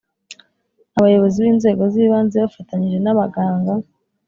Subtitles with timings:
[0.97, 3.73] abayobozi b inzego z ibanze bafatanyije n’ abaganga